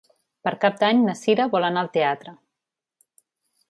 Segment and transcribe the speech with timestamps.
[0.47, 2.37] Per Cap d'Any na Sira vol anar al teatre.